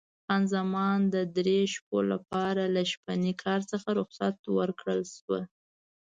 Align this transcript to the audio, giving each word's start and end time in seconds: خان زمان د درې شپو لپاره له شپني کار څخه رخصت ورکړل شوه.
خان 0.25 0.43
زمان 0.55 0.99
د 1.13 1.15
درې 1.37 1.59
شپو 1.73 1.97
لپاره 2.11 2.63
له 2.75 2.81
شپني 2.91 3.33
کار 3.43 3.59
څخه 3.71 3.89
رخصت 3.99 4.37
ورکړل 4.57 5.01
شوه. 5.15 5.39